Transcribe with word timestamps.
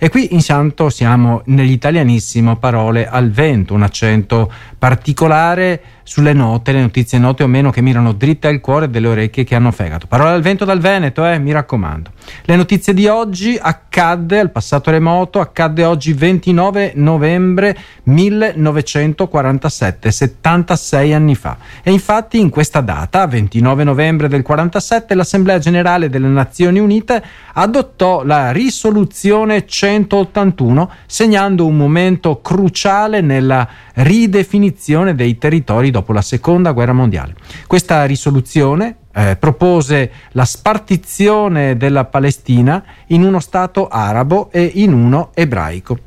E 0.00 0.10
qui 0.10 0.32
intanto 0.32 0.90
siamo 0.90 1.42
nell'italianissimo 1.46 2.56
parole 2.56 3.08
al 3.08 3.32
vento, 3.32 3.74
un 3.74 3.82
accento 3.82 4.48
particolare 4.78 5.82
sulle 6.04 6.32
note, 6.32 6.72
le 6.72 6.80
notizie 6.80 7.18
note 7.18 7.42
o 7.42 7.48
meno 7.48 7.70
che 7.70 7.82
mirano 7.82 8.12
dritte 8.12 8.48
al 8.48 8.60
cuore 8.60 8.88
delle 8.88 9.08
orecchie 9.08 9.44
che 9.44 9.54
hanno 9.54 9.72
fegato. 9.72 10.06
Parole 10.06 10.30
al 10.30 10.40
vento 10.40 10.64
dal 10.64 10.78
Veneto, 10.78 11.26
eh, 11.26 11.38
mi 11.38 11.52
raccomando. 11.52 12.12
Le 12.44 12.56
notizie 12.56 12.94
di 12.94 13.06
oggi 13.08 13.58
accadde 13.60 14.38
al 14.38 14.50
passato 14.50 14.90
remoto, 14.90 15.40
accadde 15.40 15.84
oggi 15.84 16.14
29 16.14 16.92
novembre 16.94 17.76
1947, 18.04 20.10
76 20.10 21.12
anni 21.12 21.34
fa. 21.34 21.58
E 21.82 21.90
infatti 21.90 22.40
in 22.40 22.48
questa 22.48 22.80
data, 22.80 23.26
29 23.26 23.84
novembre 23.84 24.28
del 24.28 24.40
47, 24.42 25.14
l'Assemblea 25.14 25.58
Generale 25.58 26.08
delle 26.08 26.28
Nazioni 26.28 26.78
Unite 26.78 27.22
adottò 27.52 28.24
la 28.24 28.50
risoluzione 28.50 29.66
181, 29.88 30.90
segnando 31.06 31.66
un 31.66 31.76
momento 31.76 32.40
cruciale 32.40 33.20
nella 33.20 33.66
ridefinizione 33.94 35.14
dei 35.14 35.38
territori 35.38 35.90
dopo 35.90 36.12
la 36.12 36.20
Seconda 36.20 36.72
Guerra 36.72 36.92
Mondiale. 36.92 37.34
Questa 37.66 38.04
risoluzione 38.04 38.96
eh, 39.14 39.36
propose 39.36 40.10
la 40.32 40.44
spartizione 40.44 41.76
della 41.76 42.04
Palestina 42.04 42.84
in 43.08 43.22
uno 43.22 43.40
Stato 43.40 43.88
arabo 43.88 44.50
e 44.52 44.70
in 44.74 44.92
uno 44.92 45.30
ebraico. 45.34 45.98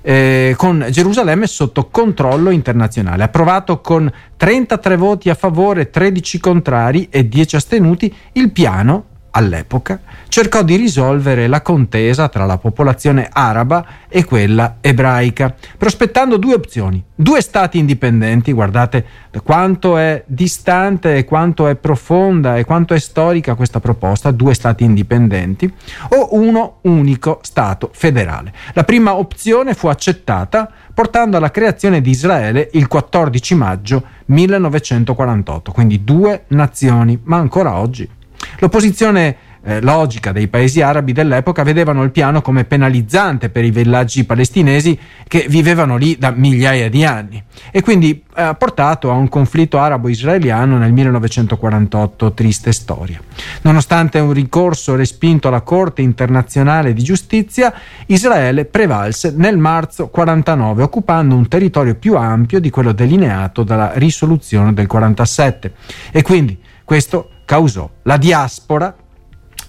Eh, 0.00 0.54
con 0.56 0.86
Gerusalemme 0.88 1.46
sotto 1.46 1.88
controllo 1.88 2.50
internazionale. 2.50 3.24
Approvato 3.24 3.80
con 3.80 4.10
33 4.36 4.96
voti 4.96 5.30
a 5.30 5.34
favore, 5.34 5.90
13 5.90 6.38
contrari 6.38 7.08
e 7.10 7.28
10 7.28 7.56
astenuti, 7.56 8.14
il 8.32 8.52
piano 8.52 9.15
all'epoca, 9.36 10.00
cercò 10.28 10.62
di 10.62 10.76
risolvere 10.76 11.46
la 11.46 11.60
contesa 11.60 12.28
tra 12.28 12.46
la 12.46 12.56
popolazione 12.56 13.28
araba 13.30 13.84
e 14.08 14.24
quella 14.24 14.76
ebraica, 14.80 15.54
prospettando 15.76 16.38
due 16.38 16.54
opzioni, 16.54 17.02
due 17.14 17.42
stati 17.42 17.78
indipendenti, 17.78 18.52
guardate 18.52 19.04
quanto 19.44 19.98
è 19.98 20.24
distante 20.26 21.16
e 21.16 21.24
quanto 21.24 21.68
è 21.68 21.76
profonda 21.76 22.56
e 22.56 22.64
quanto 22.64 22.94
è 22.94 22.98
storica 22.98 23.54
questa 23.54 23.78
proposta, 23.78 24.30
due 24.30 24.54
stati 24.54 24.84
indipendenti, 24.84 25.70
o 26.10 26.28
uno 26.34 26.78
unico 26.82 27.40
stato 27.42 27.90
federale. 27.92 28.52
La 28.72 28.84
prima 28.84 29.16
opzione 29.16 29.74
fu 29.74 29.88
accettata 29.88 30.70
portando 30.94 31.36
alla 31.36 31.50
creazione 31.50 32.00
di 32.00 32.08
Israele 32.08 32.70
il 32.72 32.88
14 32.88 33.54
maggio 33.54 34.02
1948, 34.26 35.72
quindi 35.72 36.02
due 36.04 36.44
nazioni, 36.48 37.20
ma 37.24 37.36
ancora 37.36 37.76
oggi 37.76 38.08
L'opposizione 38.58 39.36
eh, 39.66 39.80
logica 39.80 40.30
dei 40.30 40.46
paesi 40.46 40.80
arabi 40.80 41.12
dell'epoca 41.12 41.64
vedevano 41.64 42.04
il 42.04 42.12
piano 42.12 42.40
come 42.40 42.64
penalizzante 42.64 43.50
per 43.50 43.64
i 43.64 43.72
villaggi 43.72 44.24
palestinesi 44.24 44.96
che 45.26 45.46
vivevano 45.48 45.96
lì 45.96 46.16
da 46.18 46.30
migliaia 46.30 46.88
di 46.88 47.04
anni 47.04 47.42
e 47.72 47.82
quindi 47.82 48.22
eh, 48.36 48.42
ha 48.42 48.54
portato 48.54 49.10
a 49.10 49.14
un 49.14 49.28
conflitto 49.28 49.80
arabo-israeliano 49.80 50.78
nel 50.78 50.92
1948, 50.92 52.32
triste 52.32 52.72
storia. 52.72 53.20
Nonostante 53.62 54.20
un 54.20 54.32
ricorso 54.32 54.94
respinto 54.94 55.48
alla 55.48 55.62
Corte 55.62 56.00
internazionale 56.00 56.92
di 56.92 57.02
giustizia, 57.02 57.74
Israele 58.06 58.66
prevalse 58.66 59.34
nel 59.36 59.58
marzo 59.58 60.08
49 60.08 60.84
occupando 60.84 61.34
un 61.34 61.48
territorio 61.48 61.96
più 61.96 62.16
ampio 62.16 62.60
di 62.60 62.70
quello 62.70 62.92
delineato 62.92 63.64
dalla 63.64 63.92
risoluzione 63.96 64.72
del 64.72 64.86
47 64.86 65.72
e 66.12 66.22
quindi 66.22 66.56
questo 66.84 67.30
causò 67.46 67.88
la 68.02 68.18
diaspora 68.18 68.94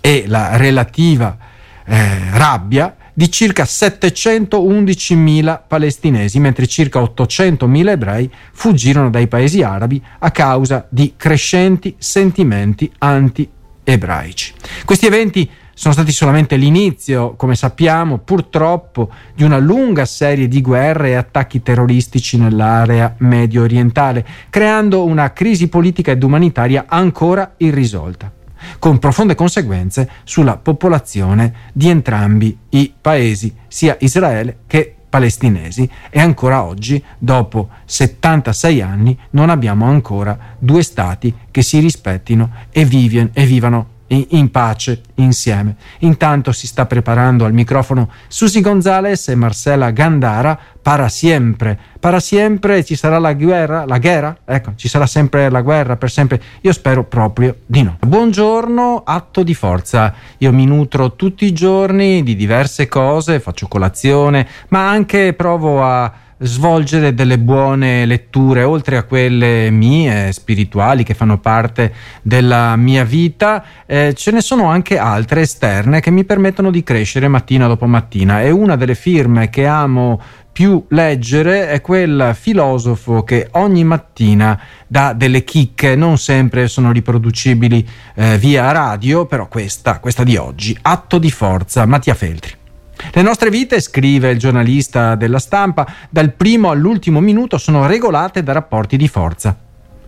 e 0.01 0.25
la 0.27 0.57
relativa 0.57 1.37
eh, 1.85 2.31
rabbia 2.31 2.93
di 3.13 3.31
circa 3.31 3.63
711.000 3.63 5.61
palestinesi, 5.67 6.39
mentre 6.39 6.67
circa 6.67 6.99
800.000 6.99 7.87
ebrei 7.87 8.29
fuggirono 8.51 9.09
dai 9.09 9.27
paesi 9.27 9.63
arabi 9.63 10.03
a 10.19 10.29
causa 10.29 10.85
di 10.89 11.13
crescenti 11.17 11.95
sentimenti 11.97 12.91
anti-ebraici. 12.99 14.53
Questi 14.85 15.07
eventi 15.07 15.49
sono 15.77 15.93
stati 15.93 16.11
solamente 16.11 16.55
l'inizio, 16.55 17.35
come 17.35 17.53
sappiamo, 17.53 18.17
purtroppo, 18.17 19.11
di 19.35 19.43
una 19.43 19.59
lunga 19.59 20.05
serie 20.05 20.47
di 20.47 20.59
guerre 20.59 21.09
e 21.09 21.13
attacchi 21.13 21.61
terroristici 21.61 22.39
nell'area 22.39 23.13
medio 23.19 23.61
orientale, 23.61 24.25
creando 24.49 25.05
una 25.05 25.31
crisi 25.33 25.67
politica 25.67 26.09
ed 26.09 26.23
umanitaria 26.23 26.85
ancora 26.87 27.53
irrisolta 27.57 28.31
con 28.79 28.97
profonde 28.97 29.35
conseguenze 29.35 30.09
sulla 30.23 30.57
popolazione 30.57 31.53
di 31.73 31.89
entrambi 31.89 32.57
i 32.69 32.91
paesi, 32.99 33.53
sia 33.67 33.95
Israele 33.99 34.61
che 34.65 34.95
palestinesi. 35.07 35.87
E 36.09 36.19
ancora 36.19 36.63
oggi, 36.63 37.01
dopo 37.19 37.69
76 37.85 38.81
anni, 38.81 39.15
non 39.29 39.51
abbiamo 39.51 39.85
ancora 39.85 40.55
due 40.57 40.81
stati 40.81 41.31
che 41.51 41.61
si 41.61 41.77
rispettino 41.77 42.49
e, 42.71 42.83
vivian, 42.83 43.29
e 43.31 43.45
vivano 43.45 43.95
in 44.07 44.49
pace 44.51 45.01
insieme. 45.15 45.75
Intanto 45.99 46.51
si 46.51 46.67
sta 46.67 46.85
preparando 46.85 47.45
al 47.45 47.53
microfono 47.53 48.09
Susi 48.27 48.61
Gonzales 48.61 49.27
e 49.27 49.35
Marcela 49.35 49.91
Gandara 49.91 50.57
para 50.81 51.09
sempre. 51.09 51.77
Para 51.99 52.19
sempre 52.19 52.83
ci 52.83 52.95
sarà 52.95 53.19
la 53.19 53.33
guerra, 53.33 53.85
la 53.85 53.97
guerra? 53.97 54.37
Ecco, 54.45 54.73
ci 54.75 54.87
sarà 54.87 55.05
sempre 55.05 55.49
la 55.49 55.61
guerra 55.61 55.97
per 55.97 56.09
sempre. 56.09 56.41
Io 56.61 56.71
spero 56.71 57.03
proprio 57.03 57.57
di 57.65 57.83
no. 57.83 57.97
Buongiorno, 57.99 59.03
atto 59.05 59.43
di 59.43 59.53
forza. 59.53 60.13
Io 60.37 60.53
mi 60.53 60.65
nutro 60.65 61.15
tutti 61.15 61.45
i 61.45 61.53
giorni 61.53 62.23
di 62.23 62.35
diverse 62.35 62.87
cose, 62.87 63.39
faccio 63.39 63.67
colazione, 63.67 64.47
ma 64.69 64.87
anche 64.89 65.33
provo 65.33 65.83
a 65.83 66.25
svolgere 66.39 67.13
delle 67.13 67.39
buone 67.39 68.05
letture, 68.05 68.63
oltre 68.63 68.97
a 68.97 69.03
quelle 69.03 69.69
mie 69.71 70.31
spirituali 70.31 71.03
che 71.03 71.13
fanno 71.13 71.39
parte 71.39 71.93
della 72.21 72.75
mia 72.75 73.03
vita, 73.03 73.63
eh, 73.85 74.13
ce 74.15 74.31
ne 74.31 74.41
sono 74.41 74.65
anche 74.65 74.97
altre 74.97 75.41
esterne 75.41 75.99
che 75.99 76.11
mi 76.11 76.23
permettono 76.23 76.71
di 76.71 76.83
crescere 76.83 77.27
mattina 77.27 77.67
dopo 77.67 77.85
mattina 77.85 78.41
e 78.41 78.51
una 78.51 78.75
delle 78.75 78.95
firme 78.95 79.49
che 79.49 79.65
amo 79.65 80.21
più 80.57 80.83
leggere 80.89 81.69
è 81.69 81.81
quel 81.81 82.31
filosofo 82.33 83.23
che 83.23 83.47
ogni 83.51 83.83
mattina 83.83 84.59
dà 84.87 85.13
delle 85.13 85.43
chicche, 85.43 85.95
non 85.95 86.17
sempre 86.17 86.67
sono 86.67 86.91
riproducibili 86.91 87.87
eh, 88.15 88.39
via 88.39 88.71
radio, 88.71 89.27
però 89.27 89.47
questa, 89.47 89.99
questa 89.99 90.23
di 90.23 90.35
oggi, 90.35 90.75
Atto 90.81 91.19
di 91.19 91.29
forza, 91.29 91.85
Mattia 91.85 92.15
Feltri. 92.15 92.66
Le 93.11 93.21
nostre 93.21 93.49
vite, 93.49 93.79
scrive 93.79 94.31
il 94.31 94.39
giornalista 94.39 95.15
della 95.15 95.39
stampa, 95.39 95.87
dal 96.09 96.33
primo 96.33 96.71
all'ultimo 96.71 97.19
minuto 97.19 97.57
sono 97.57 97.85
regolate 97.85 98.43
da 98.43 98.53
rapporti 98.53 98.97
di 98.97 99.07
forza. 99.07 99.57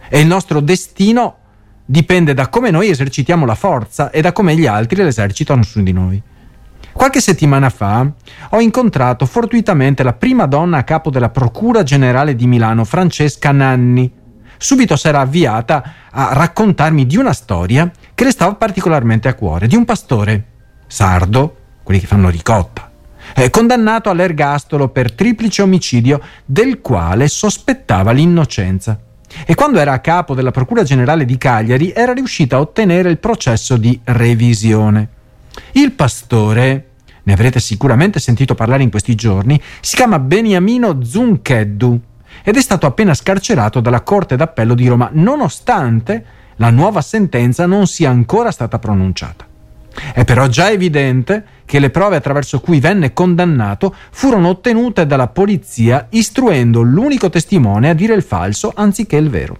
E 0.09 0.19
il 0.19 0.27
nostro 0.27 0.59
destino 0.59 1.35
dipende 1.85 2.33
da 2.33 2.49
come 2.49 2.71
noi 2.71 2.89
esercitiamo 2.89 3.45
la 3.45 3.55
forza 3.55 4.09
e 4.11 4.21
da 4.21 4.31
come 4.31 4.55
gli 4.55 4.65
altri 4.65 5.03
l'esercitano 5.03 5.63
su 5.63 5.81
di 5.81 5.91
noi. 5.91 6.21
Qualche 6.91 7.21
settimana 7.21 7.69
fa 7.69 8.05
ho 8.49 8.59
incontrato 8.59 9.25
fortuitamente 9.25 10.03
la 10.03 10.13
prima 10.13 10.45
donna 10.47 10.77
a 10.77 10.83
capo 10.83 11.09
della 11.09 11.29
Procura 11.29 11.83
Generale 11.83 12.35
di 12.35 12.47
Milano, 12.47 12.83
Francesca 12.83 13.51
Nanni. 13.51 14.11
Subito 14.57 14.97
si 14.97 15.07
era 15.07 15.21
avviata 15.21 15.93
a 16.11 16.33
raccontarmi 16.33 17.05
di 17.05 17.17
una 17.17 17.33
storia 17.33 17.89
che 18.13 18.23
le 18.23 18.31
stava 18.31 18.55
particolarmente 18.55 19.27
a 19.27 19.33
cuore, 19.35 19.67
di 19.67 19.75
un 19.75 19.85
pastore 19.85 20.45
sardo, 20.87 21.58
quelli 21.89 22.03
che 22.03 22.07
fanno 22.07 22.29
ricotta, 22.29 22.91
eh, 23.33 23.49
condannato 23.49 24.11
all'ergastolo 24.11 24.89
per 24.89 25.11
triplice 25.11 25.63
omicidio 25.63 26.21
del 26.45 26.81
quale 26.81 27.27
sospettava 27.27 28.11
l'innocenza. 28.11 28.99
E 29.43 29.55
quando 29.55 29.79
era 29.79 29.93
a 29.93 29.99
capo 29.99 30.35
della 30.35 30.51
Procura 30.51 30.83
Generale 30.83 31.25
di 31.25 31.39
Cagliari 31.39 31.91
era 31.91 32.13
riuscita 32.13 32.57
a 32.57 32.59
ottenere 32.59 33.09
il 33.09 33.17
processo 33.17 33.75
di 33.75 33.99
revisione. 34.03 35.07
Il 35.71 35.93
pastore, 35.93 36.89
ne 37.23 37.33
avrete 37.33 37.59
sicuramente 37.59 38.19
sentito 38.19 38.53
parlare 38.53 38.83
in 38.83 38.91
questi 38.91 39.15
giorni, 39.15 39.59
si 39.81 39.95
chiama 39.95 40.19
Beniamino 40.19 41.03
Zuncheddu 41.03 41.99
ed 42.43 42.55
è 42.55 42.61
stato 42.61 42.85
appena 42.85 43.15
scarcerato 43.15 43.79
dalla 43.79 44.01
Corte 44.01 44.35
d'Appello 44.35 44.75
di 44.75 44.87
Roma, 44.87 45.09
nonostante 45.13 46.23
la 46.57 46.69
nuova 46.69 47.01
sentenza 47.01 47.65
non 47.65 47.87
sia 47.87 48.11
ancora 48.11 48.51
stata 48.51 48.77
pronunciata. 48.77 49.48
È 50.13 50.23
però 50.23 50.47
già 50.47 50.69
evidente 50.69 51.43
che 51.65 51.79
le 51.79 51.89
prove 51.89 52.15
attraverso 52.15 52.59
cui 52.59 52.79
venne 52.79 53.13
condannato 53.13 53.93
furono 54.11 54.49
ottenute 54.49 55.05
dalla 55.05 55.27
polizia 55.27 56.07
istruendo 56.11 56.81
l'unico 56.81 57.29
testimone 57.29 57.89
a 57.89 57.93
dire 57.93 58.13
il 58.13 58.23
falso 58.23 58.71
anziché 58.75 59.17
il 59.17 59.29
vero. 59.29 59.57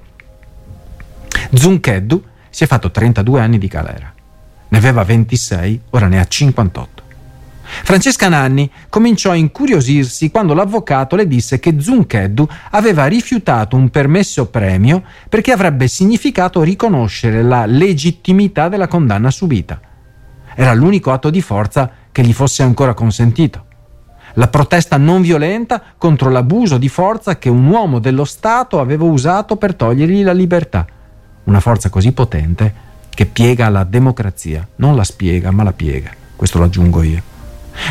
Zuncheddu 1.53 2.23
si 2.49 2.63
è 2.63 2.67
fatto 2.67 2.91
32 2.91 3.41
anni 3.41 3.57
di 3.57 3.67
galera. 3.67 4.11
Ne 4.69 4.77
aveva 4.77 5.03
26, 5.03 5.81
ora 5.91 6.07
ne 6.07 6.19
ha 6.19 6.25
58. 6.25 7.03
Francesca 7.83 8.29
Nanni 8.29 8.69
cominciò 8.89 9.29
a 9.29 9.35
incuriosirsi 9.35 10.31
quando 10.31 10.55
l'avvocato 10.55 11.15
le 11.15 11.27
disse 11.27 11.59
che 11.59 11.79
Zuncheddu 11.79 12.47
aveva 12.71 13.05
rifiutato 13.05 13.75
un 13.75 13.89
permesso 13.89 14.47
premio 14.47 15.03
perché 15.27 15.51
avrebbe 15.51 15.87
significato 15.87 16.63
riconoscere 16.63 17.43
la 17.43 17.67
legittimità 17.67 18.69
della 18.69 18.87
condanna 18.87 19.29
subita 19.29 19.79
era 20.55 20.73
l'unico 20.73 21.11
atto 21.11 21.29
di 21.29 21.41
forza 21.41 21.89
che 22.11 22.23
gli 22.23 22.33
fosse 22.33 22.63
ancora 22.63 22.93
consentito. 22.93 23.65
la 24.33 24.47
protesta 24.47 24.97
non 24.97 25.21
violenta 25.21 25.81
contro 25.97 26.29
l'abuso 26.29 26.77
di 26.77 26.87
forza 26.87 27.37
che 27.37 27.49
un 27.49 27.65
uomo 27.65 27.99
dello 27.99 28.25
Stato 28.25 28.79
aveva 28.79 29.03
usato 29.03 29.55
per 29.55 29.73
togliergli 29.73 30.23
la 30.23 30.33
libertà. 30.33 30.85
Una 31.45 31.59
forza 31.59 31.89
così 31.89 32.11
potente 32.11 32.87
che 33.09 33.25
piega 33.25 33.69
la 33.69 33.83
democrazia, 33.83 34.65
non 34.77 34.95
la 34.95 35.03
spiega, 35.03 35.51
ma 35.51 35.63
la 35.63 35.73
piega. 35.73 36.11
Questo 36.35 36.59
lo 36.59 36.65
aggiungo 36.65 37.01
io. 37.01 37.21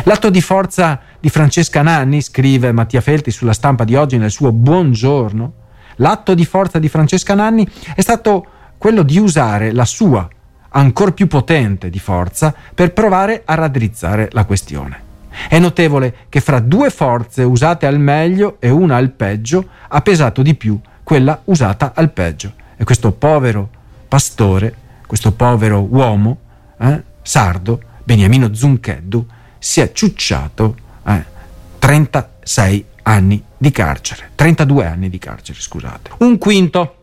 L'atto 0.05 0.29
di 0.29 0.41
forza 0.41 0.99
di 1.19 1.29
Francesca 1.29 1.81
Nanni, 1.81 2.21
scrive 2.21 2.71
Mattia 2.71 3.01
Felti 3.01 3.31
sulla 3.31 3.53
stampa 3.53 3.83
di 3.83 3.95
oggi 3.95 4.17
nel 4.17 4.31
suo 4.31 4.51
Buongiorno, 4.51 5.53
l'atto 5.97 6.33
di 6.33 6.45
forza 6.45 6.79
di 6.79 6.89
Francesca 6.89 7.35
Nanni 7.35 7.67
è 7.95 8.01
stato 8.01 8.45
quello 8.77 9.03
di 9.03 9.17
usare 9.17 9.71
la 9.71 9.85
sua, 9.85 10.27
ancora 10.69 11.11
più 11.11 11.27
potente 11.27 11.89
di 11.89 11.99
forza, 11.99 12.53
per 12.73 12.93
provare 12.93 13.43
a 13.45 13.55
raddrizzare 13.55 14.29
la 14.31 14.45
questione. 14.45 15.07
È 15.47 15.59
notevole 15.59 16.25
che 16.29 16.41
fra 16.41 16.59
due 16.59 16.89
forze 16.89 17.43
usate 17.43 17.85
al 17.85 17.99
meglio 17.99 18.57
e 18.59 18.69
una 18.69 18.97
al 18.97 19.11
peggio 19.11 19.67
ha 19.87 20.01
pesato 20.01 20.41
di 20.41 20.55
più 20.55 20.79
quella 21.03 21.41
usata 21.45 21.93
al 21.95 22.11
peggio. 22.11 22.53
E 22.75 22.83
questo 22.83 23.11
povero 23.11 23.69
pastore, 24.07 24.73
questo 25.05 25.31
povero 25.31 25.81
uomo 25.81 26.37
eh, 26.79 27.03
sardo, 27.21 27.81
Beniamino 28.03 28.53
Zuncheddu, 28.53 29.25
si 29.57 29.81
è 29.81 29.91
ciucciato 29.91 30.75
eh, 31.05 31.25
36 31.77 32.85
anni 33.03 33.43
di 33.57 33.71
carcere, 33.71 34.31
32 34.35 34.85
anni 34.85 35.09
di 35.09 35.19
carcere, 35.19 35.59
scusate. 35.59 36.11
Un 36.19 36.37
quinto 36.37 36.98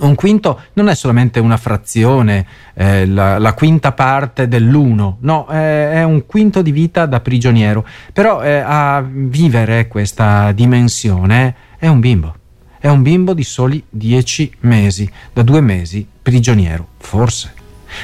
un 0.00 0.14
quinto 0.14 0.60
non 0.74 0.88
è 0.88 0.94
solamente 0.94 1.38
una 1.38 1.56
frazione, 1.56 2.46
eh, 2.74 3.06
la, 3.06 3.38
la, 3.38 3.54
quinta 3.54 3.92
parte 3.92 4.48
dell'uno, 4.48 5.18
no, 5.20 5.46
è, 5.46 5.92
è, 5.92 6.02
un 6.02 6.26
quinto 6.26 6.62
di 6.62 6.72
vita 6.72 7.06
da 7.06 7.20
prigioniero, 7.20 7.86
però 8.12 8.42
eh, 8.42 8.56
a 8.56 9.04
vivere 9.06 9.86
questa 9.86 10.50
dimensione 10.52 11.54
è 11.78 11.86
un 11.86 12.00
bimbo, 12.00 12.34
è 12.78 12.88
un 12.88 13.02
bimbo 13.02 13.34
di 13.34 13.44
soli 13.44 13.82
dieci 13.88 14.52
mesi, 14.60 15.08
da 15.32 15.42
due 15.42 15.60
mesi 15.60 16.06
prigioniero, 16.20 16.88
forse. 16.98 17.52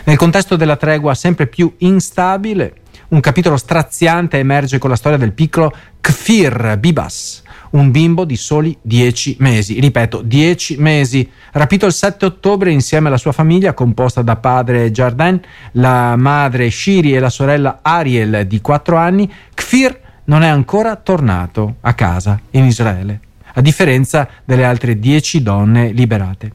Nel 0.04 0.16
contesto 0.16 0.54
della 0.54 0.76
tregua 0.76 1.14
sempre 1.14 1.48
più 1.48 1.74
instabile, 1.78 2.74
un 3.08 3.20
capitolo 3.20 3.56
straziante 3.56 4.38
emerge 4.38 4.78
con 4.78 4.90
la 4.90 4.96
storia 4.96 5.18
del 5.18 5.32
piccolo 5.32 5.72
Kfir 6.00 6.76
Bibas, 6.78 7.42
un 7.70 7.90
bimbo 7.90 8.24
di 8.24 8.36
soli 8.36 8.76
dieci 8.80 9.36
mesi, 9.38 9.78
ripeto, 9.78 10.22
dieci 10.22 10.76
mesi, 10.76 11.28
rapito 11.52 11.86
il 11.86 11.92
7 11.92 12.24
ottobre 12.24 12.72
insieme 12.72 13.08
alla 13.08 13.16
sua 13.16 13.32
famiglia 13.32 13.74
composta 13.74 14.22
da 14.22 14.36
padre 14.36 14.90
Jardin, 14.90 15.40
la 15.72 16.16
madre 16.16 16.70
Shiri 16.70 17.14
e 17.14 17.20
la 17.20 17.30
sorella 17.30 17.78
Ariel 17.82 18.46
di 18.46 18.60
quattro 18.60 18.96
anni, 18.96 19.30
Kfir 19.54 20.00
non 20.24 20.42
è 20.42 20.48
ancora 20.48 20.96
tornato 20.96 21.76
a 21.80 21.94
casa 21.94 22.40
in 22.50 22.64
Israele, 22.64 23.20
a 23.54 23.60
differenza 23.60 24.28
delle 24.44 24.64
altre 24.64 24.98
dieci 24.98 25.42
donne 25.42 25.92
liberate. 25.92 26.52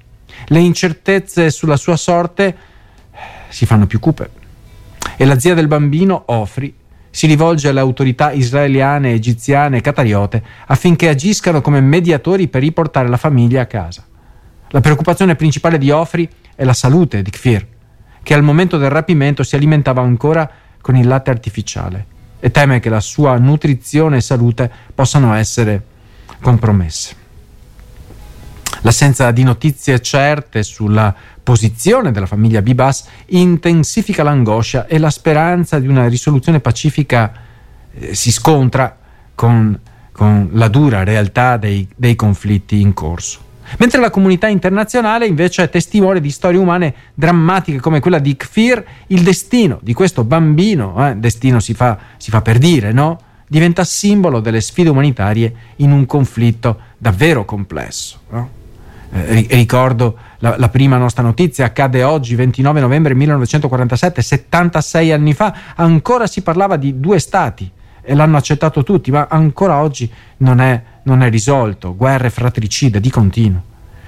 Le 0.48 0.60
incertezze 0.60 1.50
sulla 1.50 1.78
sua 1.78 1.96
sorte 1.96 2.46
eh, 2.46 3.18
si 3.50 3.66
fanno 3.66 3.88
più 3.88 4.00
cupe. 4.00 4.44
E 5.18 5.26
la 5.26 5.40
zia 5.40 5.54
del 5.54 5.68
bambino, 5.68 6.24
Ofri, 6.28 6.74
si 7.16 7.28
rivolge 7.28 7.70
alle 7.70 7.80
autorità 7.80 8.34
israeliane, 8.34 9.14
egiziane 9.14 9.78
e 9.78 9.82
qatariote 9.82 10.44
affinché 10.66 11.08
agiscano 11.08 11.62
come 11.62 11.80
mediatori 11.80 12.50
per 12.50 12.62
riportare 12.62 13.08
la 13.08 13.16
famiglia 13.16 13.62
a 13.62 13.66
casa. 13.68 14.06
La 14.72 14.82
preoccupazione 14.82 15.38
principale 15.38 15.78
di 15.78 15.92
Ofri 15.92 16.28
è 16.54 16.66
la 16.66 16.74
salute 16.74 17.22
di 17.22 17.30
Kfir, 17.30 17.66
che 18.22 18.34
al 18.34 18.44
momento 18.44 18.78
del 18.78 18.90
rapimento 18.90 19.44
si 19.44 19.56
alimentava 19.56 20.02
ancora 20.02 20.52
con 20.82 20.98
il 20.98 21.08
latte 21.08 21.30
artificiale 21.30 22.06
e 22.42 22.52
teme 22.52 22.82
che 22.82 22.90
la 22.90 23.00
sua 23.00 23.38
nutrizione 23.38 24.18
e 24.18 24.22
salute 24.22 24.70
possano 24.94 25.34
essere 25.36 25.82
compromesse. 26.42 27.16
L'assenza 28.86 29.32
di 29.32 29.42
notizie 29.42 30.00
certe 30.00 30.62
sulla 30.62 31.12
posizione 31.42 32.12
della 32.12 32.28
famiglia 32.28 32.62
Bibas 32.62 33.08
intensifica 33.30 34.22
l'angoscia 34.22 34.86
e 34.86 35.00
la 35.00 35.10
speranza 35.10 35.80
di 35.80 35.88
una 35.88 36.08
risoluzione 36.08 36.60
pacifica 36.60 37.34
eh, 37.92 38.14
si 38.14 38.32
scontra 38.32 38.96
con, 39.34 39.80
con, 40.12 40.50
la 40.52 40.68
dura 40.68 41.04
realtà 41.04 41.58
dei, 41.58 41.88
dei 41.96 42.16
conflitti 42.16 42.80
in 42.80 42.94
corso. 42.94 43.40
Mentre 43.80 44.00
la 44.00 44.12
comunità 44.12 44.48
internazionale 44.50 45.26
invece 45.26 45.64
è 45.64 45.70
testimone 45.72 46.22
di 46.22 46.30
storie 46.30 46.60
umane 46.60 46.94
drammatiche 47.16 47.80
come 47.80 48.00
quella 48.00 48.20
di 48.20 48.38
Kfir, 48.38 48.86
il 49.08 49.24
destino 49.24 49.80
di 49.82 49.94
questo 49.94 50.24
bambino, 50.24 51.10
eh, 51.10 51.16
destino 51.16 51.60
si 51.60 51.74
fa, 51.74 51.98
si 52.18 52.30
fa 52.30 52.44
per 52.44 52.60
dire, 52.60 52.92
no? 52.92 53.20
diventa 53.48 53.84
simbolo 53.84 54.42
delle 54.42 54.62
sfide 54.62 54.90
umanitarie 54.90 55.56
in 55.78 55.92
un 55.92 56.06
conflitto 56.06 56.80
davvero 57.00 57.46
complesso. 57.46 58.20
No? 58.30 58.64
Eh, 59.18 59.48
ricordo 59.52 60.18
la, 60.40 60.58
la, 60.58 60.68
prima 60.68 60.98
nostra 60.98 61.24
notizia, 61.24 61.64
accade 61.64 62.04
oggi 62.04 62.36
29 62.36 62.82
novembre 62.82 63.16
1947, 63.16 64.22
76 64.22 65.12
anni 65.14 65.34
fa, 65.34 65.56
ancora 65.76 66.28
si 66.28 66.42
parlava 66.42 66.76
di 66.76 67.00
due 67.00 67.20
stati 67.20 67.72
e 68.02 68.14
l'hanno 68.14 68.36
accettato 68.36 68.84
tutti, 68.84 69.12
ma 69.12 69.28
ancora 69.30 69.80
oggi 69.80 70.12
non 70.38 70.60
è, 70.60 70.82
non 71.04 71.24
è 71.24 71.30
risolto, 71.30 71.96
guerre 71.96 72.30
fratricide 72.30 73.00
di 73.00 73.10
continuo. 73.10 73.64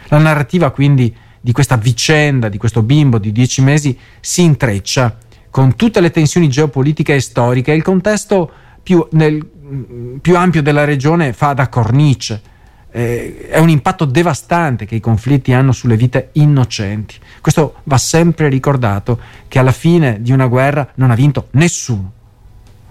La 0.09 0.18
narrativa 0.18 0.71
quindi 0.71 1.15
di 1.39 1.53
questa 1.53 1.77
vicenda, 1.77 2.50
di 2.50 2.57
questo 2.57 2.81
bimbo 2.81 3.18
di 3.18 3.31
dieci 3.31 3.62
mesi, 3.62 3.98
si 4.19 4.42
intreccia 4.42 5.15
con 5.50 5.77
tutte 5.77 6.01
le 6.01 6.12
tensioni 6.12 6.50
geopolitiche 6.50 7.15
e 7.15 7.21
storiche. 7.21 7.71
E 7.71 7.75
il 7.75 7.81
contesto 7.81 8.51
più, 8.83 9.07
nel, 9.12 9.45
più 10.19 10.36
ampio 10.36 10.62
della 10.62 10.83
regione 10.83 11.31
fa 11.31 11.53
da 11.53 11.69
cornice 11.69 12.56
eh, 12.92 13.48
è 13.50 13.60
un 13.60 13.69
impatto 13.69 14.06
devastante 14.06 14.86
che 14.86 14.95
i 14.95 15.00
conflitti 15.00 15.54
hanno 15.54 15.72
sulle 15.72 15.98
vite 15.98 16.30
innocenti. 16.34 17.16
Questo 17.42 17.75
va 17.84 17.98
sempre 17.98 18.50
ricordato 18.50 19.19
che 19.48 19.60
alla 19.60 19.72
fine 19.72 20.22
di 20.22 20.31
una 20.31 20.48
guerra 20.48 20.89
non 20.95 21.12
ha 21.12 21.16
vinto 21.16 21.48
nessuno. 21.51 22.13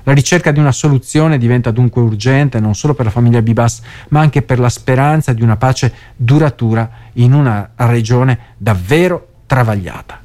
La 0.05 0.13
ricerca 0.13 0.53
di 0.53 0.61
una 0.61 0.71
soluzione 0.71 1.37
diventa 1.37 1.73
dunque 1.73 2.01
urgente 2.01 2.61
non 2.61 2.77
solo 2.77 2.95
per 2.95 3.07
la 3.07 3.11
famiglia 3.11 3.43
Bibas, 3.43 3.83
ma 4.11 4.21
anche 4.21 4.43
per 4.43 4.61
la 4.61 4.69
speranza 4.69 5.33
di 5.33 5.43
una 5.43 5.57
pace 5.57 5.93
duratura 6.15 6.89
in 7.15 7.33
una 7.33 7.71
regione 7.75 8.39
davvero 8.57 9.29
travagliata. 9.47 10.23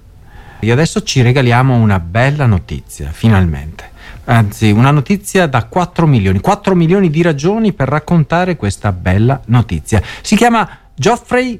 E 0.60 0.72
adesso 0.72 1.02
ci 1.02 1.24
regaliamo 1.24 1.74
una 1.74 2.00
bella 2.00 2.46
notizia, 2.46 3.10
finalmente 3.12 3.91
anzi 4.26 4.72
una 4.72 4.92
notizia 4.92 5.48
da 5.48 5.66
4 5.66 6.08
milioni, 6.08 6.40
4 6.40 6.76
milioni 6.76 7.10
di 7.10 7.22
ragioni 7.22 7.74
per 7.74 7.88
raccontare 7.88 8.56
questa 8.56 8.92
bella 8.92 9.42
notizia. 9.46 10.01
Si 10.22 10.36
chiama 10.36 10.68
Geoffrey, 10.94 11.60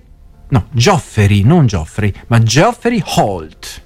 no, 0.50 0.65
Geoffrey, 0.72 1.44
non 1.44 1.65
Geoffrey, 1.65 2.13
ma 2.27 2.41
Geoffrey 2.41 3.01
Holt 3.15 3.82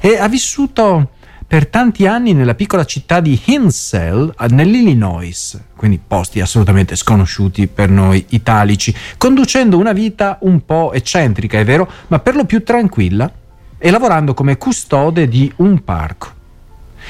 e 0.00 0.18
ha 0.18 0.28
vissuto 0.28 1.10
per 1.46 1.68
tanti 1.68 2.06
anni 2.06 2.34
nella 2.34 2.54
piccola 2.54 2.84
città 2.84 3.20
di 3.20 3.40
Hinsell 3.42 4.34
nell'Illinois, 4.50 5.58
quindi 5.74 5.98
posti 6.04 6.42
assolutamente 6.42 6.94
sconosciuti 6.94 7.68
per 7.68 7.88
noi 7.88 8.22
italici, 8.30 8.94
conducendo 9.16 9.78
una 9.78 9.92
vita 9.92 10.36
un 10.42 10.66
po' 10.66 10.92
eccentrica, 10.92 11.58
è 11.58 11.64
vero, 11.64 11.90
ma 12.08 12.18
per 12.18 12.36
lo 12.36 12.44
più 12.44 12.62
tranquilla 12.62 13.32
e 13.78 13.90
lavorando 13.90 14.34
come 14.34 14.58
custode 14.58 15.26
di 15.26 15.50
un 15.56 15.82
parco. 15.84 16.37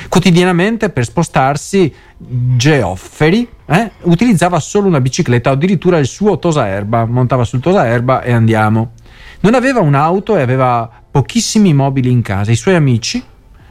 Quotidianamente 0.08 0.90
per 0.90 1.04
spostarsi 1.04 1.92
Geoffrey 2.16 3.48
eh, 3.66 3.90
utilizzava 4.02 4.60
solo 4.60 4.86
una 4.86 5.00
bicicletta 5.00 5.50
o 5.50 5.54
addirittura 5.54 5.98
il 5.98 6.06
suo 6.06 6.38
tosaerba, 6.38 7.04
montava 7.06 7.44
sul 7.44 7.60
tosaerba 7.60 8.22
e 8.22 8.32
andiamo. 8.32 8.92
Non 9.40 9.54
aveva 9.54 9.80
un'auto 9.80 10.36
e 10.36 10.42
aveva 10.42 10.90
pochissimi 11.10 11.74
mobili 11.74 12.10
in 12.10 12.22
casa. 12.22 12.50
I 12.50 12.56
suoi 12.56 12.74
amici 12.74 13.22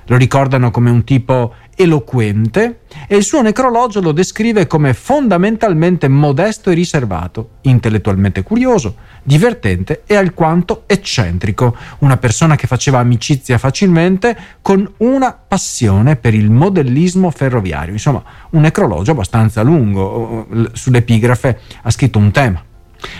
lo 0.05 0.15
ricordano 0.15 0.71
come 0.71 0.89
un 0.89 1.03
tipo 1.03 1.53
eloquente 1.77 2.79
e 3.07 3.15
il 3.15 3.23
suo 3.23 3.41
necrologio 3.41 4.01
lo 4.01 4.11
descrive 4.11 4.65
come 4.65 4.95
fondamentalmente 4.95 6.07
modesto 6.07 6.71
e 6.71 6.73
riservato, 6.73 7.51
intellettualmente 7.61 8.41
curioso, 8.41 8.95
divertente 9.21 10.01
e 10.07 10.15
alquanto 10.15 10.83
eccentrico, 10.87 11.75
una 11.99 12.17
persona 12.17 12.55
che 12.55 12.65
faceva 12.65 12.97
amicizia 12.97 13.59
facilmente 13.59 14.35
con 14.61 14.91
una 14.97 15.33
passione 15.33 16.15
per 16.15 16.33
il 16.33 16.49
modellismo 16.49 17.29
ferroviario, 17.29 17.93
insomma 17.93 18.23
un 18.51 18.61
necrologio 18.61 19.11
abbastanza 19.11 19.61
lungo, 19.61 20.47
sull'epigrafe 20.73 21.59
ha 21.83 21.91
scritto 21.91 22.17
un 22.17 22.31
tema. 22.31 22.66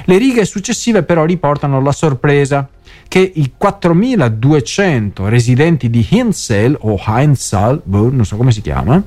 Le 0.05 0.17
righe 0.17 0.45
successive 0.45 1.03
però 1.03 1.25
riportano 1.25 1.81
la 1.81 1.91
sorpresa 1.91 2.67
che 3.07 3.31
i 3.35 3.53
4200 3.57 5.27
residenti 5.27 5.89
di 5.89 6.05
Hinsdale 6.09 6.77
o 6.79 6.99
Hinsdal, 7.05 7.81
boh, 7.83 8.11
non 8.11 8.25
so 8.25 8.35
come 8.35 8.51
si 8.51 8.61
chiama, 8.61 9.01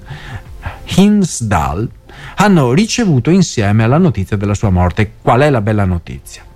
Hinsdal, 0.97 1.89
hanno 2.37 2.73
ricevuto 2.73 3.31
insieme 3.31 3.85
alla 3.85 3.99
notizia 3.99 4.37
della 4.37 4.55
sua 4.55 4.71
morte. 4.71 5.13
Qual 5.21 5.41
è 5.41 5.51
la 5.51 5.61
bella 5.61 5.85
notizia? 5.85 6.49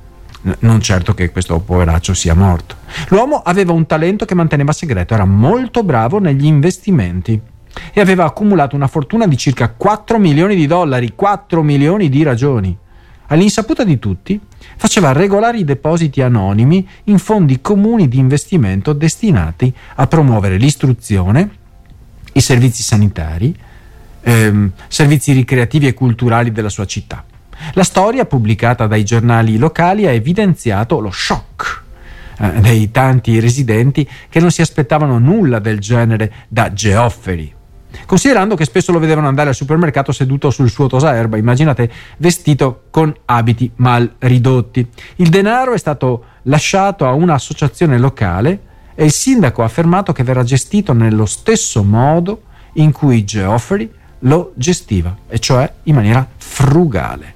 non 0.60 0.80
certo 0.80 1.14
che 1.14 1.30
questo 1.30 1.58
poveraccio 1.60 2.12
sia 2.12 2.34
morto. 2.34 2.76
L'uomo 3.08 3.40
aveva 3.42 3.72
un 3.72 3.86
talento 3.86 4.24
che 4.24 4.34
manteneva 4.34 4.72
segreto, 4.72 5.14
era 5.14 5.24
molto 5.24 5.82
bravo 5.82 6.18
negli 6.18 6.44
investimenti. 6.44 7.40
e 7.92 8.00
aveva 8.00 8.24
accumulato 8.24 8.76
una 8.76 8.86
fortuna 8.86 9.26
di 9.26 9.36
circa 9.36 9.68
4 9.68 10.20
milioni 10.20 10.54
di 10.54 10.68
dollari, 10.68 11.12
4 11.16 11.60
milioni 11.60 12.08
di 12.08 12.22
ragioni. 12.22 12.78
All'insaputa 13.28 13.84
di 13.84 13.98
tutti, 13.98 14.38
faceva 14.76 15.12
regolari 15.12 15.64
depositi 15.64 16.20
anonimi 16.20 16.86
in 17.04 17.18
fondi 17.18 17.60
comuni 17.60 18.08
di 18.08 18.18
investimento 18.18 18.92
destinati 18.92 19.72
a 19.96 20.06
promuovere 20.06 20.56
l'istruzione, 20.56 21.50
i 22.32 22.40
servizi 22.40 22.82
sanitari, 22.82 23.56
ehm, 24.20 24.72
servizi 24.88 25.32
ricreativi 25.32 25.86
e 25.86 25.94
culturali 25.94 26.52
della 26.52 26.68
sua 26.68 26.84
città. 26.84 27.24
La 27.72 27.84
storia, 27.84 28.26
pubblicata 28.26 28.86
dai 28.86 29.04
giornali 29.04 29.56
locali, 29.56 30.06
ha 30.06 30.10
evidenziato 30.10 31.00
lo 31.00 31.10
shock 31.10 31.82
eh, 32.38 32.60
dei 32.60 32.90
tanti 32.90 33.40
residenti 33.40 34.08
che 34.28 34.40
non 34.40 34.50
si 34.50 34.60
aspettavano 34.60 35.18
nulla 35.18 35.60
del 35.60 35.78
genere 35.78 36.32
da 36.48 36.72
Geoffrey. 36.72 37.52
Considerando 38.06 38.54
che 38.54 38.64
spesso 38.64 38.92
lo 38.92 38.98
vedevano 38.98 39.28
andare 39.28 39.48
al 39.50 39.54
supermercato 39.54 40.12
seduto 40.12 40.50
sul 40.50 40.70
suo 40.70 40.86
tosaerba, 40.86 41.36
immaginate 41.36 41.90
vestito 42.18 42.84
con 42.90 43.14
abiti 43.24 43.70
mal 43.76 44.14
ridotti. 44.18 44.86
Il 45.16 45.28
denaro 45.28 45.72
è 45.72 45.78
stato 45.78 46.24
lasciato 46.42 47.06
a 47.06 47.12
un'associazione 47.12 47.98
locale 47.98 48.60
e 48.94 49.04
il 49.04 49.12
sindaco 49.12 49.62
ha 49.62 49.66
affermato 49.66 50.12
che 50.12 50.22
verrà 50.22 50.42
gestito 50.42 50.92
nello 50.92 51.26
stesso 51.26 51.82
modo 51.82 52.42
in 52.74 52.92
cui 52.92 53.24
Geoffrey 53.24 53.90
lo 54.20 54.52
gestiva, 54.54 55.16
e 55.28 55.38
cioè 55.38 55.70
in 55.84 55.94
maniera 55.94 56.26
frugale. 56.36 57.33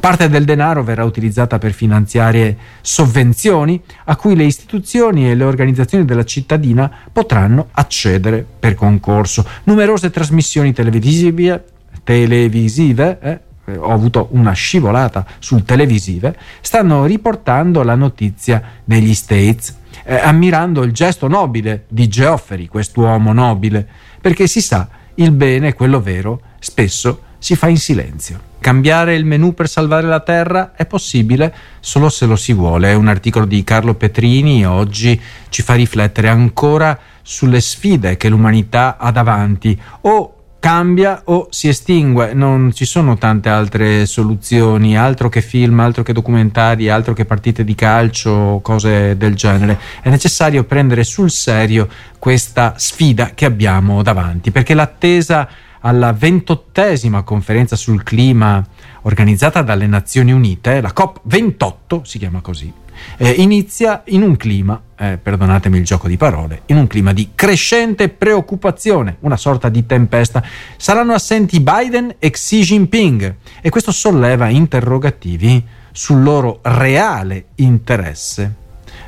Parte 0.00 0.30
del 0.30 0.46
denaro 0.46 0.82
verrà 0.82 1.04
utilizzata 1.04 1.58
per 1.58 1.72
finanziare 1.72 2.56
sovvenzioni 2.80 3.78
a 4.04 4.16
cui 4.16 4.34
le 4.34 4.44
istituzioni 4.44 5.30
e 5.30 5.34
le 5.34 5.44
organizzazioni 5.44 6.06
della 6.06 6.24
cittadina 6.24 6.90
potranno 7.12 7.68
accedere 7.72 8.46
per 8.58 8.74
concorso. 8.74 9.44
Numerose 9.64 10.08
trasmissioni 10.08 10.72
televisive, 10.72 11.64
televisive 12.02 13.18
eh, 13.20 13.40
eh 13.66 13.76
ho 13.76 13.92
avuto 13.92 14.28
una 14.30 14.52
scivolata 14.52 15.26
sul 15.38 15.64
televisive, 15.64 16.34
stanno 16.62 17.04
riportando 17.04 17.82
la 17.82 17.94
notizia 17.94 18.62
negli 18.84 19.12
States, 19.12 19.76
eh, 20.04 20.16
ammirando 20.16 20.82
il 20.82 20.92
gesto 20.92 21.28
nobile 21.28 21.84
di 21.88 22.08
Geoffrey, 22.08 22.68
quest'uomo 22.68 23.34
nobile, 23.34 23.86
perché 24.18 24.46
si 24.46 24.62
sa, 24.62 24.88
il 25.16 25.30
bene, 25.32 25.74
quello 25.74 26.00
vero, 26.00 26.40
spesso 26.58 27.24
si 27.38 27.54
fa 27.54 27.68
in 27.68 27.76
silenzio. 27.76 28.48
Cambiare 28.60 29.14
il 29.14 29.24
menu 29.24 29.54
per 29.54 29.68
salvare 29.70 30.06
la 30.06 30.20
Terra 30.20 30.72
è 30.76 30.84
possibile 30.84 31.54
solo 31.80 32.10
se 32.10 32.26
lo 32.26 32.36
si 32.36 32.52
vuole. 32.52 32.92
Un 32.92 33.08
articolo 33.08 33.46
di 33.46 33.64
Carlo 33.64 33.94
Petrini 33.94 34.66
oggi 34.66 35.18
ci 35.48 35.62
fa 35.62 35.74
riflettere 35.74 36.28
ancora 36.28 36.98
sulle 37.22 37.60
sfide 37.60 38.18
che 38.18 38.28
l'umanità 38.28 38.98
ha 38.98 39.10
davanti. 39.10 39.80
O 40.02 40.34
cambia 40.60 41.22
o 41.24 41.46
si 41.48 41.68
estingue, 41.68 42.34
non 42.34 42.70
ci 42.74 42.84
sono 42.84 43.16
tante 43.16 43.48
altre 43.48 44.04
soluzioni, 44.04 44.94
altro 44.94 45.30
che 45.30 45.40
film, 45.40 45.80
altro 45.80 46.02
che 46.02 46.12
documentari, 46.12 46.90
altro 46.90 47.14
che 47.14 47.24
partite 47.24 47.64
di 47.64 47.74
calcio, 47.74 48.60
cose 48.62 49.16
del 49.16 49.34
genere. 49.34 49.80
È 50.02 50.10
necessario 50.10 50.64
prendere 50.64 51.02
sul 51.02 51.30
serio 51.30 51.88
questa 52.18 52.74
sfida 52.76 53.30
che 53.34 53.46
abbiamo 53.46 54.02
davanti, 54.02 54.50
perché 54.50 54.74
l'attesa 54.74 55.48
alla 55.80 56.12
ventottesima 56.12 57.22
conferenza 57.22 57.76
sul 57.76 58.02
clima 58.02 58.64
organizzata 59.02 59.62
dalle 59.62 59.86
Nazioni 59.86 60.32
Unite, 60.32 60.80
la 60.80 60.92
COP28 60.94 62.02
si 62.02 62.18
chiama 62.18 62.40
così, 62.40 62.72
eh, 63.16 63.30
inizia 63.30 64.02
in 64.06 64.22
un 64.22 64.36
clima, 64.36 64.80
eh, 64.96 65.18
perdonatemi 65.22 65.78
il 65.78 65.84
gioco 65.84 66.08
di 66.08 66.16
parole, 66.16 66.62
in 66.66 66.76
un 66.76 66.86
clima 66.86 67.12
di 67.12 67.30
crescente 67.34 68.08
preoccupazione, 68.08 69.16
una 69.20 69.36
sorta 69.36 69.68
di 69.68 69.86
tempesta. 69.86 70.42
Saranno 70.76 71.14
assenti 71.14 71.60
Biden 71.60 72.16
e 72.18 72.30
Xi 72.30 72.60
Jinping 72.60 73.34
e 73.60 73.70
questo 73.70 73.92
solleva 73.92 74.48
interrogativi 74.48 75.64
sul 75.92 76.22
loro 76.22 76.60
reale 76.62 77.46
interesse 77.56 78.60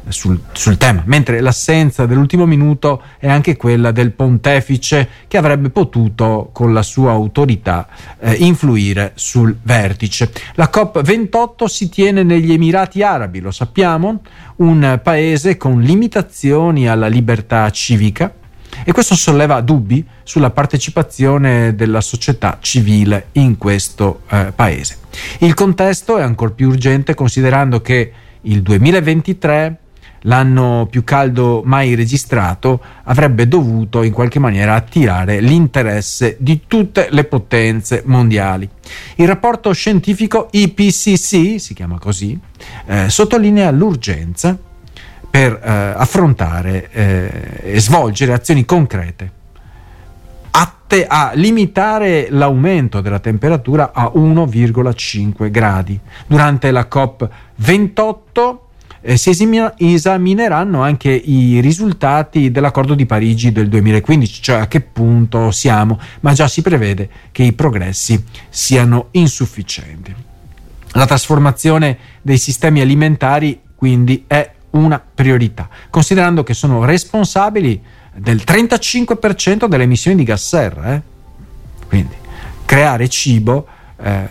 sul, 0.09 0.41
sul, 0.53 0.77
tema, 0.77 1.03
mentre 1.07 1.41
l'assenza 1.41 2.07
dell'ultimo 2.07 2.47
minuto 2.47 3.03
è 3.19 3.29
anche 3.29 3.57
quella 3.57 3.91
del 3.91 4.13
pontefice 4.13 5.09
che 5.29 5.37
avrebbe 5.37 5.71
potuto 5.71 6.51
con 6.53 6.73
la 6.73 6.83
sua 6.83 7.13
autorità 7.13 7.87
eh, 8.19 8.33
influire 8.35 9.13
sul 9.15 9.57
vertice. 9.63 10.31
La 10.55 10.71
COP28 10.73 11.65
si 11.65 11.89
tiene 11.89 12.23
negli 12.23 12.53
Emirati 12.53 13.03
Arabi, 13.03 13.41
lo 13.41 13.51
sappiamo, 13.51 14.23
un 14.57 15.01
paese 15.03 15.57
con 15.57 15.81
limitazioni 15.81 16.89
alla 16.89 17.07
libertà 17.07 17.69
civica 17.71 18.35
e 18.85 18.93
questo 18.93 19.15
solleva 19.15 19.61
dubbi 19.61 20.05
sulla 20.23 20.51
partecipazione 20.51 21.75
della 21.75 22.01
società 22.01 22.59
civile 22.61 23.29
in 23.33 23.59
questo 23.59 24.23
eh, 24.29 24.53
paese. 24.55 24.99
Il 25.39 25.55
contesto 25.55 26.17
è 26.17 26.23
ancora 26.23 26.53
più 26.53 26.69
urgente 26.69 27.15
considerando 27.15 27.81
che 27.81 28.13
il 28.43 28.63
2023 28.63 29.79
l'anno 30.23 30.87
più 30.91 31.05
caldo 31.05 31.63
mai 31.65 31.95
registrato, 31.95 32.81
avrebbe 33.05 33.49
dovuto 33.49 34.03
in 34.03 34.13
qualche 34.13 34.39
maniera 34.39 34.75
attirare 34.75 35.41
l'interesse 35.41 36.37
di 36.39 36.63
tutte 36.67 37.09
le 37.11 37.25
potenze 37.25 38.03
mondiali. 38.07 38.69
Il 39.17 39.27
rapporto 39.27 39.73
scientifico 39.73 40.49
IPCC, 40.51 41.61
si 41.61 41.75
chiama 41.75 41.99
così, 41.99 42.39
eh, 42.87 43.09
sottolinea 43.09 43.71
l'urgenza 43.71 44.57
per 45.31 45.53
eh, 45.53 45.71
affrontare 45.71 46.91
eh, 46.91 47.75
e 47.75 47.81
svolgere 47.81 48.33
azioni 48.33 48.65
concrete 48.65 49.41
atte 50.55 51.07
a 51.07 51.33
limitare 51.35 52.27
l'aumento 52.31 53.01
della 53.01 53.19
temperatura 53.19 53.93
a 53.95 54.13
1,5 54.15 55.51
gradi. 55.51 55.99
Durante 56.27 56.71
la 56.71 56.87
COP28 56.91 58.59
eh, 59.03 59.17
si 59.17 59.31
esamineranno 59.77 60.83
anche 60.83 61.11
i 61.11 61.61
risultati 61.61 62.51
dell'accordo 62.51 62.95
di 62.95 63.05
Parigi 63.05 63.53
del 63.53 63.69
2015, 63.69 64.43
cioè 64.43 64.61
a 64.61 64.69
che 64.69 64.81
punto 64.81 65.51
siamo, 65.51 65.99
ma 66.21 66.33
già 66.33 66.49
si 66.49 66.63
prevede 66.63 67.09
che 67.33 67.43
i 67.43 67.53
progressi 67.53 68.25
siano 68.49 69.09
insufficienti. 69.11 70.15
La 70.93 71.07
trasformazione 71.07 71.99
dei 72.23 72.39
sistemi 72.39 72.81
alimentari 72.81 73.61
quindi 73.75 74.25
è 74.27 74.51
una 74.71 75.03
priorità, 75.15 75.69
considerando 75.91 76.45
che 76.45 76.55
sono 76.55 76.85
responsabili 76.85 77.83
del 78.15 78.43
35% 78.47 79.67
delle 79.67 79.85
emissioni 79.85 80.17
di 80.17 80.23
gas 80.23 80.47
serra. 80.47 80.95
Eh? 80.95 81.03
Quindi 81.89 82.15
creare 82.65 83.09
cibo 83.09 83.67
eh, 84.01 84.27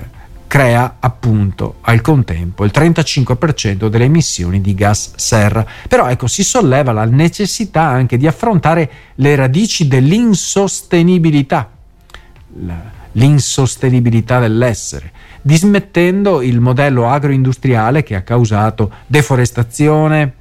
crea 0.51 0.98
appunto 1.00 1.75
al 1.79 2.01
contempo 2.01 2.65
il 2.65 2.72
35% 2.75 3.88
delle 3.88 4.03
emissioni 4.03 4.60
di 4.60 4.74
gas 4.74 5.13
serra. 5.15 5.65
Però 5.88 6.10
ecco, 6.10 6.27
si 6.27 6.43
solleva 6.43 6.91
la 6.91 7.05
necessità 7.05 7.84
anche 7.84 8.17
di 8.17 8.27
affrontare 8.27 8.91
le 9.15 9.34
radici 9.38 9.88
dell'insostenibilità, 9.88 11.72
l'insostenibilità 13.13 14.39
dell'essere, 14.39 15.13
dismettendo 15.41 16.41
il 16.41 16.60
modello 16.60 17.08
agroindustriale 17.08 18.03
che 18.03 18.15
ha 18.15 18.22
causato 18.24 18.91
deforestazione, 19.08 20.34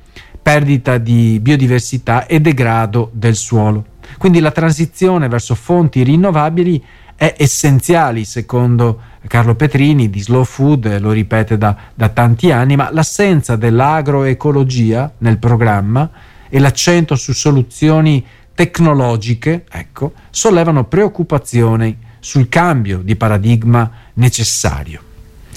perdita 0.42 0.98
di 0.98 1.38
biodiversità 1.40 2.26
e 2.26 2.40
degrado 2.40 3.10
del 3.12 3.36
suolo. 3.36 3.84
Quindi 4.18 4.40
la 4.40 4.50
transizione 4.50 5.28
verso 5.28 5.54
fonti 5.54 6.02
rinnovabili 6.02 6.84
è 7.14 7.34
essenziale 7.36 8.24
secondo 8.24 9.09
Carlo 9.26 9.54
Petrini 9.54 10.08
di 10.08 10.20
Slow 10.20 10.44
Food 10.44 10.98
lo 10.98 11.12
ripete 11.12 11.58
da, 11.58 11.76
da 11.94 12.08
tanti 12.08 12.50
anni, 12.50 12.76
ma 12.76 12.90
l'assenza 12.90 13.56
dell'agroecologia 13.56 15.12
nel 15.18 15.38
programma 15.38 16.10
e 16.48 16.58
l'accento 16.58 17.16
su 17.16 17.32
soluzioni 17.32 18.24
tecnologiche, 18.54 19.64
ecco, 19.70 20.12
sollevano 20.30 20.84
preoccupazioni 20.84 21.96
sul 22.18 22.48
cambio 22.48 22.98
di 22.98 23.16
paradigma 23.16 23.90
necessario. 24.14 25.02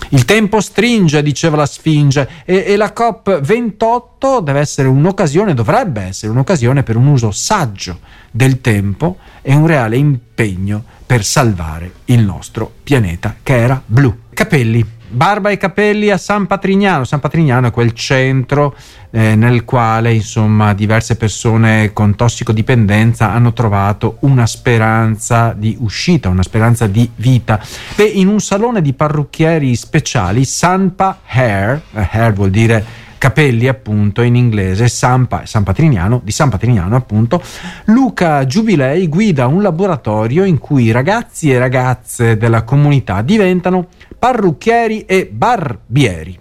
Il 0.10 0.26
tempo 0.26 0.60
stringe, 0.60 1.24
diceva 1.24 1.58
la 1.58 1.66
Sfinge, 1.66 2.30
e, 2.46 2.64
e, 2.68 2.76
la 2.76 2.94
COP28 2.96 4.42
deve 4.42 4.60
essere 4.60 4.88
un'occasione, 4.88 5.54
dovrebbe 5.54 6.02
essere 6.02 6.32
un'occasione 6.32 6.84
per 6.84 6.98
un 6.98 7.08
uso 7.08 7.32
saggio 7.32 8.00
del 8.30 8.62
tempo 8.62 9.18
e 9.42 9.56
un 9.56 9.66
reale 9.66 9.98
impegno 9.98 10.84
per 11.14 11.24
salvare 11.24 11.92
il 12.06 12.24
nostro 12.24 12.74
pianeta 12.82 13.36
che 13.44 13.56
era 13.56 13.80
blu. 13.86 14.22
Capelli, 14.34 14.84
barba 15.10 15.52
e 15.52 15.58
capelli 15.58 16.10
a 16.10 16.18
San 16.18 16.48
Patrignano. 16.48 17.04
San 17.04 17.20
Patrignano 17.20 17.68
è 17.68 17.72
quel 17.72 17.94
centro 17.94 18.76
eh, 19.12 19.36
nel 19.36 19.64
quale 19.64 20.12
insomma 20.12 20.74
diverse 20.74 21.16
persone 21.16 21.94
con 21.94 22.16
tossicodipendenza 22.16 23.32
hanno 23.32 23.54
trovato 23.54 24.18
una 24.22 24.48
speranza 24.48 25.54
di 25.56 25.78
uscita, 25.80 26.30
una 26.30 26.42
speranza 26.42 26.88
di 26.88 27.08
vita. 27.16 27.64
Beh, 27.96 28.06
in 28.06 28.28
un 28.28 28.40
salone 28.40 28.82
di 28.82 28.94
parrucchieri 28.94 29.76
speciali, 29.76 30.46
Sanpa 30.46 31.20
Hair, 31.28 31.80
eh, 31.94 32.08
hair 32.10 32.34
vuol 32.34 32.50
dire 32.50 32.84
Capelli 33.24 33.70
appunto 33.70 34.22
in 34.22 34.36
inglese, 34.36 34.90
San, 34.90 35.30
San 35.46 35.64
Patrignano, 35.64 36.20
di 36.26 36.32
San 36.34 36.50
Patrignano 36.50 36.98
appunto, 36.98 37.42
Luca 37.86 38.46
Giubilei 38.46 39.08
guida 39.08 39.48
un 39.48 39.62
laboratorio 39.62 40.44
in 40.44 40.58
cui 40.58 40.92
ragazzi 40.92 41.50
e 41.50 41.58
ragazze 41.58 42.36
della 42.36 42.64
comunità 42.64 43.22
diventano 43.22 43.88
parrucchieri 44.20 45.06
e 45.06 45.30
barbieri. 45.32 46.38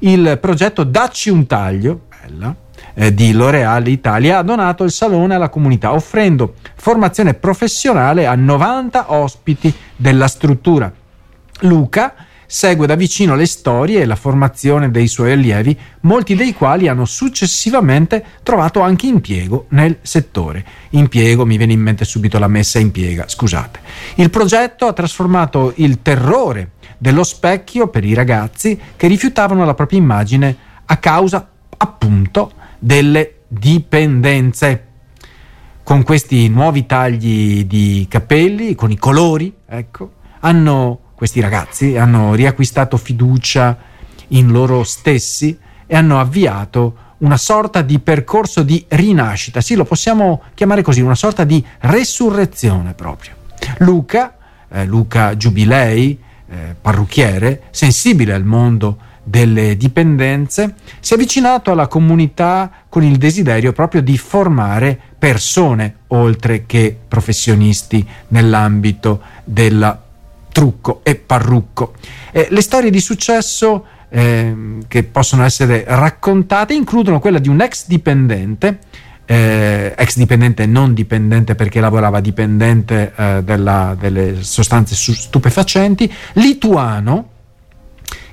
Il 0.00 0.36
progetto 0.40 0.82
Dacci 0.82 1.30
un 1.30 1.46
taglio, 1.46 2.06
bella, 2.08 2.52
eh, 2.94 3.14
di 3.14 3.32
L'Oreal 3.32 3.86
Italia 3.86 4.38
ha 4.38 4.42
donato 4.42 4.82
il 4.82 4.90
salone 4.90 5.36
alla 5.36 5.48
comunità 5.48 5.92
offrendo 5.92 6.54
formazione 6.74 7.34
professionale 7.34 8.26
a 8.26 8.34
90 8.34 9.12
ospiti 9.12 9.72
della 9.94 10.26
struttura. 10.26 10.92
Luca 11.60 12.12
segue 12.46 12.86
da 12.86 12.94
vicino 12.94 13.34
le 13.34 13.46
storie 13.46 14.00
e 14.00 14.04
la 14.04 14.16
formazione 14.16 14.90
dei 14.90 15.08
suoi 15.08 15.32
allievi, 15.32 15.76
molti 16.00 16.34
dei 16.34 16.54
quali 16.54 16.88
hanno 16.88 17.04
successivamente 17.04 18.24
trovato 18.42 18.80
anche 18.80 19.06
impiego 19.06 19.66
nel 19.70 19.98
settore. 20.02 20.64
Impiego, 20.90 21.44
mi 21.44 21.56
viene 21.56 21.72
in 21.72 21.80
mente 21.80 22.04
subito 22.04 22.38
la 22.38 22.48
messa 22.48 22.78
in 22.78 22.90
piega, 22.90 23.24
scusate. 23.28 23.80
Il 24.16 24.30
progetto 24.30 24.86
ha 24.86 24.92
trasformato 24.92 25.72
il 25.76 26.02
terrore 26.02 26.72
dello 26.98 27.24
specchio 27.24 27.88
per 27.88 28.04
i 28.04 28.14
ragazzi 28.14 28.78
che 28.96 29.06
rifiutavano 29.06 29.64
la 29.64 29.74
propria 29.74 29.98
immagine 29.98 30.56
a 30.86 30.96
causa 30.98 31.50
appunto 31.76 32.52
delle 32.78 33.40
dipendenze. 33.48 34.86
Con 35.82 36.02
questi 36.02 36.48
nuovi 36.48 36.86
tagli 36.86 37.64
di 37.64 38.06
capelli, 38.08 38.74
con 38.74 38.90
i 38.90 38.96
colori, 38.96 39.52
ecco, 39.66 40.12
hanno 40.40 41.00
questi 41.14 41.40
ragazzi 41.40 41.96
hanno 41.96 42.34
riacquistato 42.34 42.96
fiducia 42.96 43.76
in 44.28 44.50
loro 44.50 44.84
stessi 44.84 45.56
e 45.86 45.96
hanno 45.96 46.18
avviato 46.18 46.96
una 47.18 47.36
sorta 47.36 47.82
di 47.82 47.98
percorso 48.00 48.62
di 48.62 48.84
rinascita, 48.88 49.60
sì 49.60 49.74
lo 49.74 49.84
possiamo 49.84 50.42
chiamare 50.54 50.82
così, 50.82 51.00
una 51.00 51.14
sorta 51.14 51.44
di 51.44 51.64
resurrezione 51.80 52.92
proprio. 52.94 53.32
Luca, 53.78 54.36
eh, 54.68 54.84
Luca 54.84 55.36
Giubilei, 55.36 56.18
eh, 56.46 56.74
parrucchiere, 56.80 57.62
sensibile 57.70 58.34
al 58.34 58.44
mondo 58.44 58.98
delle 59.22 59.76
dipendenze, 59.78 60.74
si 61.00 61.12
è 61.12 61.16
avvicinato 61.16 61.70
alla 61.70 61.86
comunità 61.86 62.70
con 62.90 63.02
il 63.02 63.16
desiderio 63.16 63.72
proprio 63.72 64.02
di 64.02 64.18
formare 64.18 65.00
persone 65.18 65.96
oltre 66.08 66.66
che 66.66 66.96
professionisti 67.08 68.06
nell'ambito 68.28 69.22
della 69.44 70.03
trucco 70.54 71.00
e 71.02 71.16
parrucco. 71.16 71.94
Eh, 72.30 72.46
le 72.50 72.60
storie 72.60 72.90
di 72.90 73.00
successo 73.00 73.84
eh, 74.08 74.78
che 74.86 75.02
possono 75.02 75.42
essere 75.42 75.84
raccontate 75.84 76.74
includono 76.74 77.18
quella 77.18 77.40
di 77.40 77.48
un 77.48 77.60
ex 77.60 77.88
dipendente, 77.88 78.78
eh, 79.24 79.92
ex 79.96 80.16
dipendente 80.16 80.64
non 80.66 80.94
dipendente 80.94 81.56
perché 81.56 81.80
lavorava 81.80 82.20
dipendente 82.20 83.12
eh, 83.16 83.42
della, 83.42 83.96
delle 83.98 84.44
sostanze 84.44 84.94
stupefacenti, 84.94 86.10
lituano, 86.34 87.30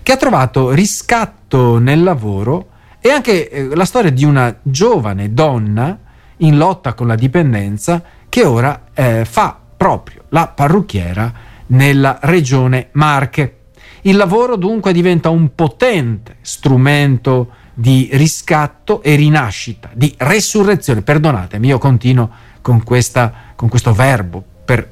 che 0.04 0.12
ha 0.12 0.18
trovato 0.18 0.70
riscatto 0.70 1.80
nel 1.80 2.04
lavoro 2.04 2.68
e 3.00 3.10
anche 3.10 3.50
eh, 3.50 3.76
la 3.76 3.86
storia 3.86 4.12
di 4.12 4.26
una 4.26 4.56
giovane 4.62 5.34
donna 5.34 5.98
in 6.38 6.58
lotta 6.58 6.94
con 6.94 7.08
la 7.08 7.16
dipendenza 7.16 8.04
che 8.30 8.46
ora 8.46 8.84
eh, 8.94 9.26
fa 9.26 9.58
proprio 9.76 10.26
la 10.30 10.48
parrucchiera 10.48 11.50
nella 11.72 12.20
regione 12.22 12.90
Marche. 12.94 13.58
Il 14.02 14.16
lavoro 14.16 14.56
dunque 14.56 14.94
diventa 14.94 15.30
un 15.30 15.54
potente 15.54 16.38
strumento 16.42 17.60
di 17.74 18.10
riscatto 18.14 19.02
e 19.04 19.16
rinascita, 19.16 19.90
di 19.94 20.14
resurrezione. 20.18 21.02
Perdonatemi, 21.02 21.68
io 21.68 21.78
continuo 21.78 22.30
con, 22.62 22.84
questa, 22.84 23.34
con 23.56 23.70
questo 23.70 23.94
verbo 23.94 24.44
per, 24.66 24.90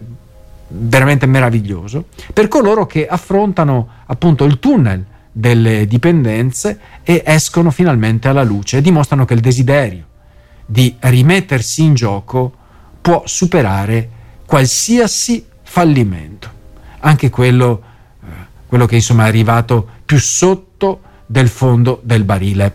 veramente 0.67 1.25
meraviglioso, 1.25 2.05
per 2.33 2.47
coloro 2.47 2.85
che 2.85 3.07
affrontano 3.07 3.89
appunto 4.05 4.45
il 4.45 4.59
tunnel 4.59 5.05
delle 5.31 5.87
dipendenze 5.87 6.79
e 7.03 7.23
escono 7.25 7.71
finalmente 7.71 8.27
alla 8.27 8.43
luce 8.43 8.77
e 8.77 8.81
dimostrano 8.81 9.25
che 9.25 9.33
il 9.33 9.39
desiderio 9.39 10.05
di 10.65 10.95
rimettersi 10.99 11.83
in 11.83 11.95
gioco 11.95 12.53
può 13.01 13.23
superare 13.25 14.09
qualsiasi 14.45 15.45
fallimento 15.63 16.57
anche 16.99 17.29
quello, 17.29 17.81
eh, 18.21 18.27
quello 18.65 18.85
che 18.85 18.95
insomma 18.95 19.25
è 19.25 19.27
arrivato 19.27 19.87
più 20.05 20.19
sotto 20.19 21.01
del 21.25 21.47
fondo 21.47 22.01
del 22.03 22.23
barile. 22.23 22.73